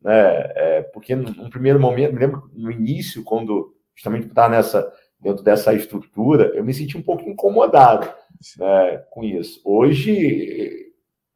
[0.02, 0.13] Né?
[0.56, 4.91] É, porque no, primeiro momento, me lembro no início, quando justamente estava nessa
[5.24, 8.08] dentro dessa estrutura, eu me senti um pouco incomodado
[8.58, 9.62] né, com isso.
[9.64, 10.92] Hoje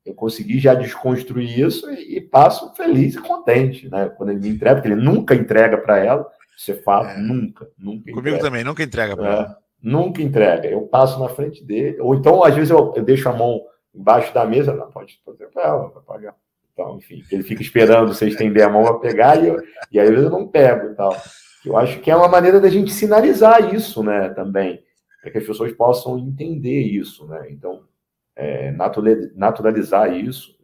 [0.06, 4.10] eu consegui já desconstruir isso e, e, passo feliz e contente, né?
[4.10, 7.17] Quando ele me entrega, porque ele nunca entrega para ela, isso é fato, é.
[7.17, 8.04] nunca, nunca.
[8.12, 8.39] Comigo entrega.
[8.39, 9.34] também, nunca entrega para é.
[9.34, 9.58] ela.
[9.82, 10.67] Nunca entrega.
[10.67, 13.62] Eu passo na frente dele, ou então às vezes eu, eu deixo a mão
[13.93, 16.36] embaixo da mesa, não pode fazer para ela, para pagar.
[16.73, 20.08] Então, enfim, ele fica esperando você estender a mão para pegar e, eu, e aí
[20.08, 21.15] eu não pego e tal.
[21.65, 24.84] Eu acho que é uma maneira da gente sinalizar isso, né, também,
[25.22, 27.48] para que as pessoas possam entender isso, né?
[27.50, 27.84] Então,
[28.36, 28.72] é,
[29.36, 30.56] naturalizar isso.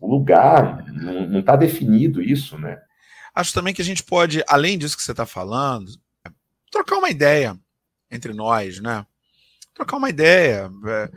[0.00, 2.80] O lugar não está definido isso, né?
[3.34, 5.90] Acho também que a gente pode, além disso que você está falando,
[6.70, 7.58] trocar uma ideia
[8.10, 9.04] entre nós, né?
[9.74, 10.70] Trocar uma ideia.
[10.86, 11.10] É,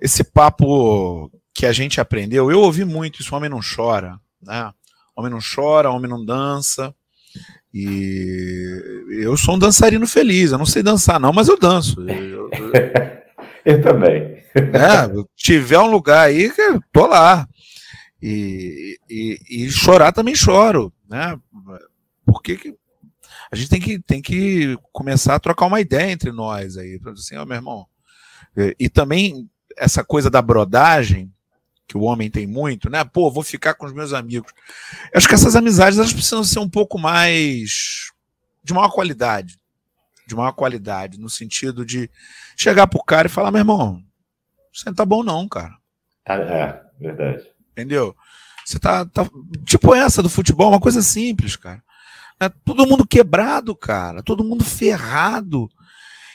[0.00, 4.72] esse papo que a gente aprendeu, eu ouvi muito isso, homem não chora, né?
[5.14, 6.94] Homem não chora, homem não dança.
[7.72, 12.00] E eu sou um dançarino feliz, eu não sei dançar, não, mas eu danço.
[12.08, 12.72] Eu, eu,
[13.64, 14.42] eu também.
[14.54, 16.52] É, tiver um lugar aí,
[16.92, 17.48] tô lá.
[18.20, 21.36] E, e, e, chorar também choro, né?
[22.24, 22.76] Porque
[23.50, 27.00] a gente tem que, tem que começar a trocar uma ideia entre nós aí.
[27.06, 27.86] Assim, ó, meu irmão.
[28.56, 31.31] E, e também essa coisa da brodagem,
[31.92, 33.04] que o homem tem muito, né?
[33.04, 34.50] Pô, vou ficar com os meus amigos.
[35.12, 38.10] Eu acho que essas amizades elas precisam ser um pouco mais
[38.64, 39.58] de maior qualidade,
[40.26, 42.08] de maior qualidade, no sentido de
[42.56, 44.02] chegar pro cara e falar, meu irmão,
[44.72, 45.74] você não tá bom não, cara.
[46.26, 47.46] Ah, é, verdade.
[47.72, 48.16] Entendeu?
[48.64, 49.28] Você tá, tá
[49.66, 51.82] tipo essa do futebol, uma coisa simples, cara.
[52.40, 55.68] É todo mundo quebrado, cara, todo mundo ferrado.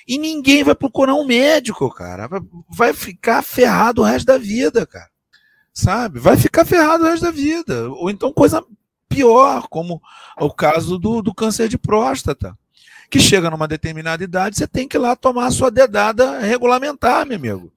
[0.07, 2.29] E ninguém vai procurar um médico, cara.
[2.69, 5.09] Vai ficar ferrado o resto da vida, cara
[5.77, 6.19] sabe?
[6.19, 7.87] Vai ficar ferrado o resto da vida.
[7.91, 8.65] Ou então coisa
[9.07, 10.01] pior, como
[10.39, 12.57] o caso do, do câncer de próstata,
[13.11, 17.27] que chega numa determinada idade, você tem que ir lá tomar a sua dedada regulamentar,
[17.27, 17.71] meu amigo.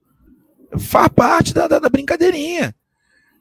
[0.78, 2.74] Faz parte da, da, da brincadeirinha.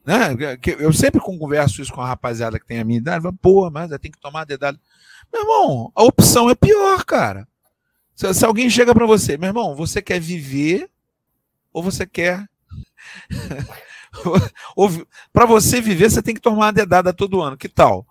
[0.04, 0.36] Né?
[0.78, 4.10] Eu sempre converso isso com a rapaziada que tem a minha idade, pô, mas tem
[4.10, 4.78] que tomar a dedada.
[5.32, 7.48] Meu irmão, a opção é pior, cara.
[8.14, 10.90] Se, se alguém chega para você, meu irmão, você quer viver
[11.72, 12.46] ou você quer
[15.32, 17.56] para você viver, você tem que tomar uma dedada todo ano.
[17.56, 18.06] Que tal?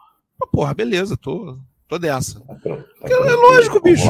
[0.51, 1.57] Porra, beleza, tô,
[1.87, 2.39] tô dessa.
[2.39, 4.09] Tá tá é lógico, bicho.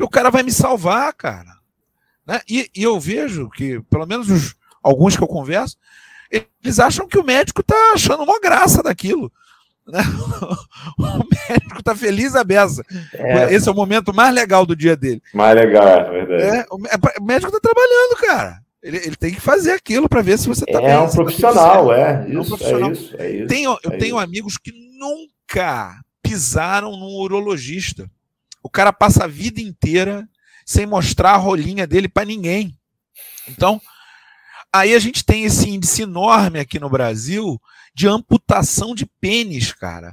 [0.00, 1.56] O cara vai me salvar, cara.
[2.26, 2.40] Né?
[2.48, 5.76] E, e, eu vejo que, pelo menos os, alguns que eu converso,
[6.30, 9.30] eles acham que o médico tá achando uma graça daquilo.
[9.86, 10.00] Né?
[10.98, 12.82] O médico tá feliz a beça.
[13.12, 13.52] É.
[13.54, 15.22] Esse é o momento mais legal do dia dele.
[15.32, 16.42] Mais legal, é verdade.
[16.42, 18.62] É, o médico tá trabalhando, cara.
[18.82, 20.98] Ele, ele tem que fazer aquilo para ver se você está é bem.
[20.98, 23.46] Um tá profissional, tá é, isso, é um profissional, é isso, é isso.
[23.46, 28.10] Tenho, eu é tenho amigos que nunca pisaram num urologista.
[28.62, 30.28] O cara passa a vida inteira
[30.66, 32.76] sem mostrar a rolinha dele para ninguém.
[33.48, 33.80] Então,
[34.72, 37.60] aí a gente tem esse índice enorme aqui no Brasil
[37.94, 40.12] de amputação de pênis, cara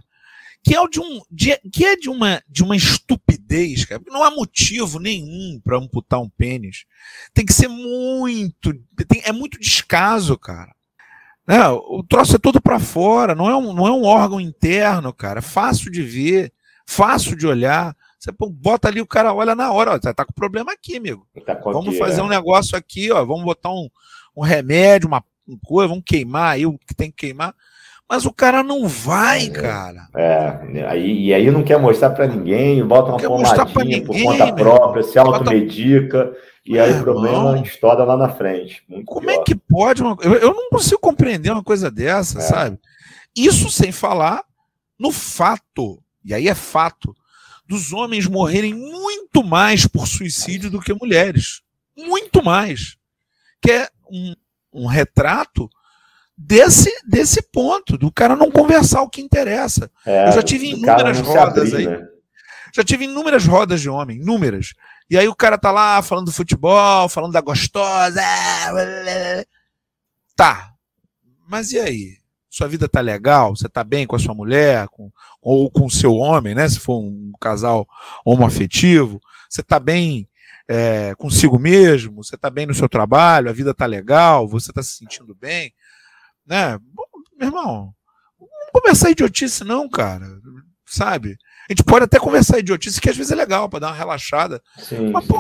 [0.64, 4.02] que é de um de, que é de uma de uma estupidez, cara.
[4.08, 6.86] Não há motivo nenhum para amputar um pênis.
[7.34, 8.74] Tem que ser muito,
[9.08, 10.74] tem, é muito descaso, cara.
[11.48, 15.12] É, o troço é todo para fora, não é, um, não é um órgão interno,
[15.12, 15.40] cara.
[15.40, 16.54] É fácil de ver,
[16.86, 17.96] fácil de olhar.
[18.20, 21.28] Você bota ali, o cara olha na hora, ó, tá com problema aqui, amigo.
[21.46, 22.24] Tá vamos fazer é.
[22.24, 23.90] um negócio aqui, ó, vamos botar um,
[24.36, 25.24] um remédio, uma
[25.64, 27.56] coisa, vamos queimar aí o que tem que queimar.
[28.10, 30.08] Mas o cara não vai, é, cara.
[30.16, 35.04] É, aí, e aí não quer mostrar para ninguém, bota uma pomadinha por conta própria,
[35.04, 38.84] se automedica, e aí o problema estoura lá na frente.
[39.06, 39.42] Como pior.
[39.42, 40.02] é que pode?
[40.02, 40.18] Uma...
[40.22, 42.42] Eu, eu, não consigo compreender uma coisa dessa, é.
[42.42, 42.80] sabe?
[43.36, 44.44] Isso sem falar
[44.98, 47.16] no fato, e aí é fato,
[47.68, 51.62] dos homens morrerem muito mais por suicídio do que mulheres.
[51.96, 52.98] Muito mais.
[53.62, 54.34] Que é um,
[54.74, 55.70] um retrato
[56.40, 59.92] desse, desse ponto, do cara não conversar o que interessa.
[60.06, 61.98] É, eu já tive inúmeras rodas abrir, aí.
[61.98, 62.08] Né?
[62.74, 64.74] Já tive inúmeras rodas de homem, inúmeras.
[65.10, 68.22] E aí o cara tá lá falando do futebol, falando da gostosa.
[70.36, 70.72] Tá.
[71.48, 72.20] Mas e aí?
[72.50, 73.56] Sua vida tá legal?
[73.56, 74.88] Você tá bem com a sua mulher?
[74.90, 76.70] Com, ou com o seu homem, né?
[76.70, 77.88] Se for um casal
[78.24, 79.20] homoafetivo.
[79.50, 80.30] Você tá bem
[80.70, 84.84] é, consigo mesmo, você está bem no seu trabalho, a vida está legal, você está
[84.84, 85.74] se sentindo bem,
[86.50, 86.78] né?
[86.80, 87.04] Bom,
[87.38, 87.94] meu irmão,
[88.40, 90.26] não conversar idiotice não, cara,
[90.86, 91.38] sabe?
[91.70, 94.62] A gente pode até conversar idiotice, que às vezes é legal para dar uma relaxada,
[94.80, 95.38] sim, mas, pô,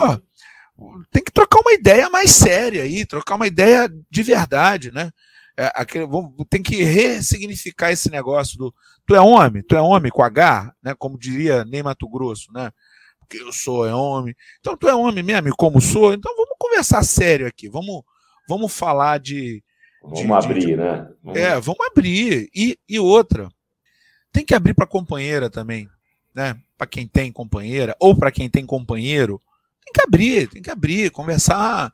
[1.12, 5.12] tem que trocar uma ideia mais séria aí, trocar uma ideia de verdade, né?
[5.58, 6.06] É, aquele,
[6.50, 8.74] tem que ressignificar esse negócio do
[9.06, 10.93] tu é homem, tu é homem com H, né?
[10.98, 12.72] Como diria Ney Mato Grosso, né?
[13.19, 14.36] Porque eu sou é homem.
[14.60, 16.13] Então tu é homem mesmo, como sou.
[16.13, 17.67] Então vamos conversar sério aqui.
[17.67, 18.04] Vamos,
[18.48, 19.63] vamos falar de.
[20.01, 21.09] Vamos de, abrir, de, né?
[21.23, 21.39] Vamos...
[21.39, 22.49] É, vamos abrir.
[22.55, 23.49] E, e outra,
[24.31, 25.89] tem que abrir para companheira também,
[26.33, 26.55] né?
[26.77, 29.41] Para quem tem companheira ou para quem tem companheiro
[29.85, 31.91] tem que abrir, tem que abrir, conversar,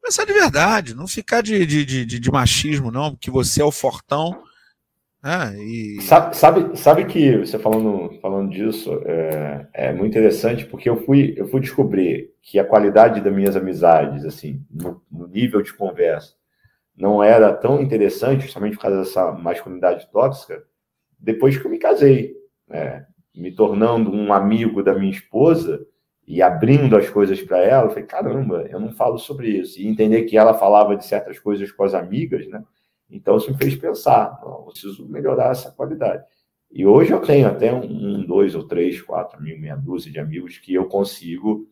[0.00, 3.70] conversar de verdade, não ficar de, de, de, de machismo, não, que você é o
[3.70, 4.42] fortão.
[5.22, 6.02] Né, e...
[6.02, 11.32] sabe, sabe, sabe que você falando, falando disso é, é muito interessante porque eu fui,
[11.36, 16.34] eu fui descobrir que a qualidade das minhas amizades, assim, no, no nível de conversa,
[16.96, 20.62] não era tão interessante, justamente por causa dessa masculinidade tóxica,
[21.18, 22.34] depois que eu me casei,
[22.68, 23.06] né?
[23.34, 25.86] me tornando um amigo da minha esposa,
[26.26, 29.80] e abrindo as coisas para ela, eu falei, caramba, eu não falo sobre isso.
[29.80, 32.62] E entender que ela falava de certas coisas com as amigas, né?
[33.10, 36.24] Então isso me fez pensar, preciso melhorar essa qualidade.
[36.70, 40.56] E hoje eu tenho até um, dois ou três, quatro mil, meia dúzia de amigos
[40.56, 41.68] que eu consigo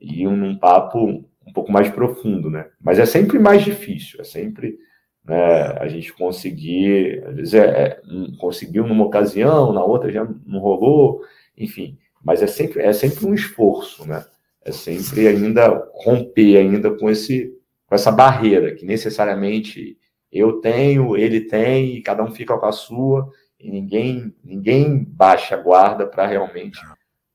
[0.00, 2.66] ir num papo um pouco mais profundo, né?
[2.80, 4.78] Mas é sempre mais difícil, é sempre
[5.24, 8.00] né, a gente conseguir, às vezes é, é,
[8.38, 11.22] conseguiu numa ocasião, na outra já não rolou,
[11.56, 11.98] enfim.
[12.22, 14.24] Mas é sempre, é sempre um esforço, né?
[14.62, 17.50] É sempre ainda romper ainda com, esse,
[17.86, 19.96] com essa barreira que necessariamente
[20.30, 25.54] eu tenho, ele tem, e cada um fica com a sua, e ninguém, ninguém baixa
[25.54, 26.78] a guarda para realmente.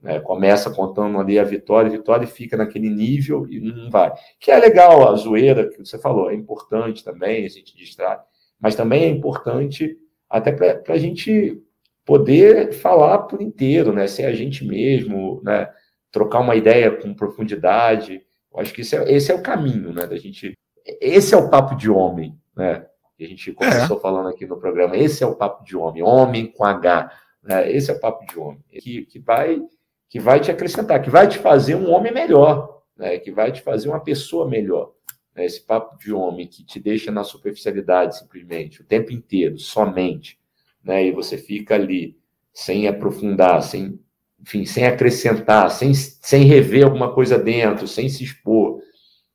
[0.06, 4.13] Né, começa contando ali a vitória, a vitória fica naquele nível e não vai.
[4.39, 8.20] Que é legal a zoeira que você falou, é importante também, a gente distrai,
[8.62, 9.98] mas também é importante
[10.30, 11.60] até para a gente
[12.06, 14.06] poder falar por inteiro, né?
[14.06, 15.72] Ser a gente mesmo, né?
[16.12, 18.22] Trocar uma ideia com profundidade.
[18.54, 20.06] Eu acho que esse é, esse é o caminho, né?
[20.06, 20.54] Da gente.
[21.02, 22.86] Esse é o papo de homem, né?
[23.18, 24.00] Que a gente começou é.
[24.00, 24.96] falando aqui no programa.
[24.96, 27.12] Esse é o papo de homem, homem com H.
[27.41, 27.72] Né?
[27.72, 28.60] Esse é o papo de homem.
[28.70, 29.62] Que, que, vai,
[30.10, 33.18] que vai te acrescentar, que vai te fazer um homem melhor, né?
[33.20, 34.94] que vai te fazer uma pessoa melhor.
[35.36, 35.46] Né?
[35.46, 40.39] Esse papo de homem que te deixa na superficialidade simplesmente, o tempo inteiro, somente
[40.86, 41.08] né?
[41.08, 42.15] E você fica ali
[42.54, 44.00] sem aprofundar, sem,
[44.39, 48.80] enfim, sem acrescentar, sem, sem rever alguma coisa dentro, sem se expor.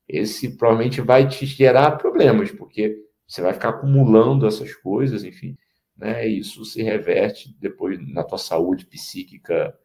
[0.08, 5.58] Esse provavelmente vai te gerar problemas, porque você vai ficar acumulando essas coisas, enfim,
[5.96, 6.26] né?
[6.28, 9.76] E isso se reverte depois na tua saúde psíquica,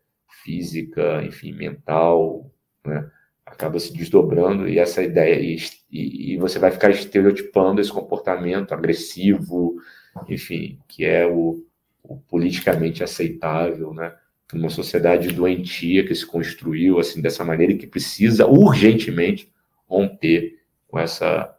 [0.43, 2.52] física, enfim, mental,
[2.86, 3.10] né?
[3.45, 5.58] acaba se desdobrando e essa ideia e,
[6.34, 9.76] e, você vai ficar estereotipando esse comportamento agressivo,
[10.28, 11.63] enfim, que é o,
[12.04, 14.13] o politicamente aceitável, né?
[14.54, 19.52] Uma sociedade doentia que se construiu assim dessa maneira e que precisa urgentemente
[19.88, 21.52] romper com essa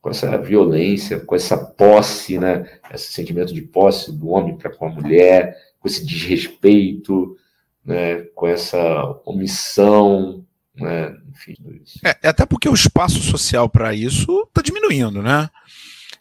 [0.00, 2.78] com essa violência, com essa posse, né?
[2.92, 7.36] Esse sentimento de posse do homem para com a mulher, com esse desrespeito,
[7.84, 8.22] né?
[8.34, 10.44] Com essa omissão,
[10.74, 11.16] né?
[11.30, 11.98] Enfim, isso.
[12.04, 15.48] É, é até porque o espaço social para isso está diminuindo, né?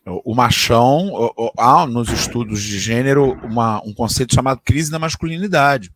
[0.06, 5.92] O machão, há nos estudos de gênero uma, um conceito chamado crise da masculinidade.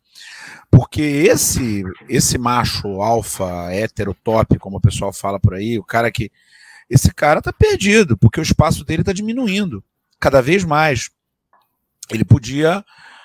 [0.71, 6.11] Porque esse esse macho alfa, hétero, top, como o pessoal fala por aí, o cara
[6.11, 6.31] que.
[6.89, 9.83] Esse cara tá perdido, porque o espaço dele está diminuindo
[10.19, 11.09] cada vez mais.
[12.09, 12.83] Ele podia,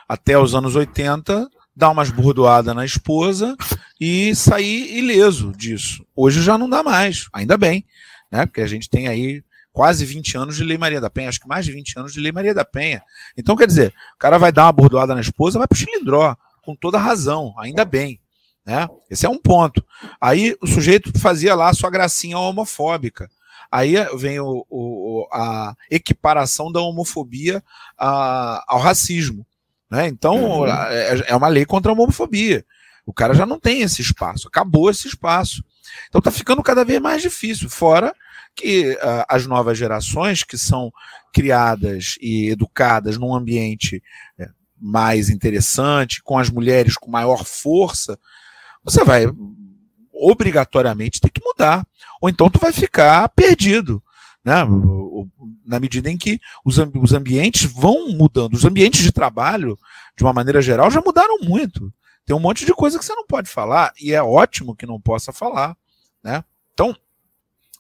[0.08, 3.56] até os anos 80, dar umas burdoadas na esposa
[4.00, 6.04] e sair ileso disso.
[6.14, 7.84] Hoje já não dá mais, ainda bem,
[8.30, 8.46] né?
[8.46, 11.48] Porque a gente tem aí quase 20 anos de Lei Maria da Penha, acho que
[11.48, 13.02] mais de 20 anos de Lei Maria da Penha.
[13.36, 16.76] Então, quer dizer, o cara vai dar uma bordoada na esposa, vai pro chilindró, com
[16.76, 18.20] toda razão, ainda bem.
[18.64, 18.88] Né?
[19.10, 19.84] Esse é um ponto.
[20.20, 23.28] Aí o sujeito fazia lá sua gracinha homofóbica.
[23.70, 27.64] Aí vem o, o, a equiparação da homofobia
[27.98, 29.46] a, ao racismo.
[29.92, 30.08] Né?
[30.08, 30.66] Então, uhum.
[30.66, 32.64] é, é uma lei contra a homofobia.
[33.04, 35.62] O cara já não tem esse espaço, acabou esse espaço.
[36.08, 38.14] Então está ficando cada vez mais difícil, fora
[38.56, 40.90] que uh, as novas gerações que são
[41.30, 44.02] criadas e educadas num ambiente
[44.38, 44.48] é,
[44.80, 48.18] mais interessante, com as mulheres com maior força,
[48.82, 49.26] você vai
[50.10, 51.86] obrigatoriamente ter que mudar.
[52.18, 54.02] Ou então tu vai ficar perdido.
[54.44, 54.56] Né?
[55.64, 58.54] Na medida em que os, os ambientes vão mudando.
[58.54, 59.78] Os ambientes de trabalho,
[60.16, 61.92] de uma maneira geral, já mudaram muito.
[62.24, 65.00] Tem um monte de coisa que você não pode falar, e é ótimo que não
[65.00, 65.76] possa falar
[66.22, 66.44] Né?
[66.72, 66.96] Então,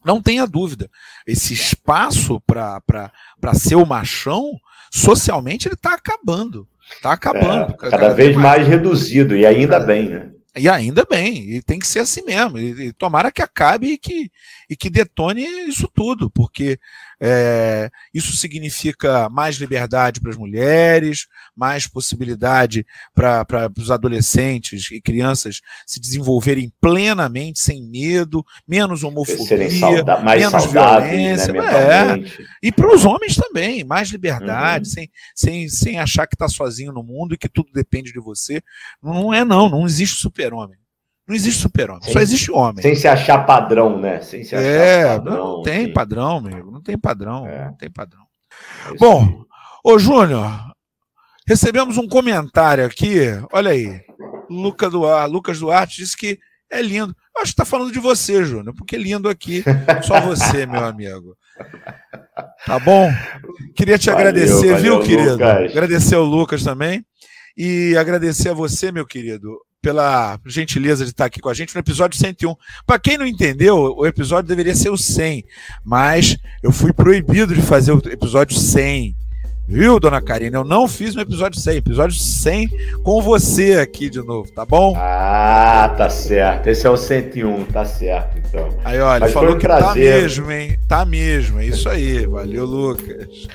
[0.04, 0.90] não tenha dúvida,
[1.26, 4.58] esse espaço para ser o machão,
[4.90, 6.68] socialmente, ele está acabando.
[6.94, 7.72] Está acabando.
[7.72, 10.30] É, cada, cada, vez mais, mais reduzido, e ainda bem, né?
[10.54, 12.58] E ainda bem, e tem que ser assim mesmo.
[12.58, 14.30] E, e tomara que acabe e que,
[14.72, 16.80] e que detone isso tudo, porque
[17.20, 25.60] é, isso significa mais liberdade para as mulheres, mais possibilidade para os adolescentes e crianças
[25.86, 31.52] se desenvolverem plenamente, sem medo, menos homofobia, sauda menos violência.
[31.52, 32.46] Né, é.
[32.62, 34.94] E para os homens também, mais liberdade, uhum.
[34.94, 38.62] sem, sem, sem achar que está sozinho no mundo e que tudo depende de você.
[39.02, 40.81] Não é, não, não existe super-homem.
[41.26, 42.82] Não existe super-homem, só existe homem.
[42.82, 44.20] Sem se achar padrão, né?
[44.20, 45.36] Sem se achar é, padrão.
[45.36, 45.92] Não tem assim.
[45.92, 46.70] padrão, amigo.
[46.70, 47.46] Não tem padrão.
[47.46, 47.66] É.
[47.66, 48.22] Não tem padrão.
[48.90, 49.44] É Bom,
[49.84, 50.50] ô Júnior,
[51.46, 53.20] recebemos um comentário aqui.
[53.52, 54.00] Olha aí.
[54.50, 56.38] Luca Duarte, Lucas Duarte disse que
[56.70, 57.14] é lindo.
[57.34, 59.62] Eu acho que está falando de você, Júnior, porque lindo aqui.
[60.02, 61.36] Só você, meu amigo.
[62.66, 63.10] Tá bom?
[63.74, 65.32] Queria te valeu, agradecer, valeu, viu, querido?
[65.32, 65.70] Lucas.
[65.70, 67.04] Agradecer ao Lucas também.
[67.56, 71.80] E agradecer a você, meu querido, pela gentileza de estar aqui com a gente no
[71.80, 72.54] episódio 101.
[72.86, 75.44] Para quem não entendeu, o episódio deveria ser o 100,
[75.84, 79.16] mas eu fui proibido de fazer o episódio 100.
[79.66, 80.58] Viu, dona Karina?
[80.58, 81.76] Eu não fiz no episódio 100.
[81.76, 82.68] Episódio 100
[83.02, 84.94] com você aqui de novo, tá bom?
[84.96, 86.66] Ah, tá certo.
[86.66, 88.76] Esse é o 101, tá certo, então.
[88.84, 90.12] Aí, olha, Mas falou um que tá prazer.
[90.14, 90.78] tá mesmo, hein?
[90.86, 92.26] Tá mesmo, é isso aí.
[92.26, 93.48] Valeu, Lucas.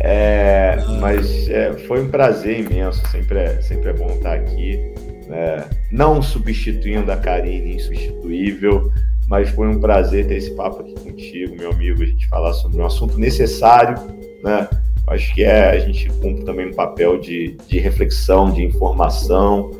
[0.00, 3.02] É, mas é, foi um prazer imenso.
[3.08, 4.94] Sempre é, sempre é bom estar aqui
[5.28, 5.64] né?
[5.90, 8.92] não substituindo a Karine, insubstituível,
[9.28, 12.80] mas foi um prazer ter esse papo aqui contigo, meu amigo, a gente falar sobre
[12.80, 13.96] um assunto necessário,
[14.42, 14.68] né?
[15.06, 19.70] Acho que é, a gente cumpre também um papel de, de reflexão, de informação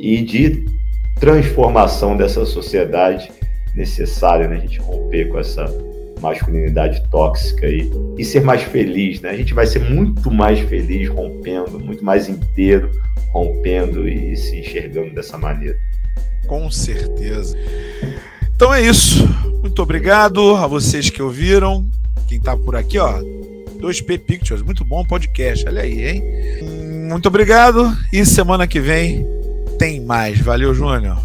[0.00, 0.66] e de
[1.20, 3.30] transformação dessa sociedade
[3.74, 4.56] necessária, né?
[4.56, 5.64] A gente romper com essa
[6.20, 9.30] masculinidade tóxica aí e ser mais feliz, né?
[9.30, 12.90] A gente vai ser muito mais feliz rompendo, muito mais inteiro
[13.34, 15.76] rompendo e se enxergando dessa maneira.
[16.46, 17.58] Com certeza.
[18.54, 19.26] Então é isso.
[19.60, 21.84] Muito obrigado a vocês que ouviram.
[22.28, 23.18] Quem tá por aqui, ó.
[23.80, 25.66] 2P Pictures, muito bom podcast.
[25.66, 26.22] Olha aí, hein?
[27.08, 29.26] Muito obrigado e semana que vem
[29.78, 30.38] tem mais.
[30.38, 31.18] Valeu, Júnior.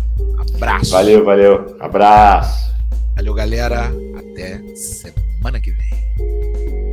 [0.55, 0.91] Abraço.
[0.91, 1.77] Valeu, valeu.
[1.79, 2.73] Abraço.
[3.15, 3.91] Valeu, galera.
[4.17, 6.88] Até semana que vem.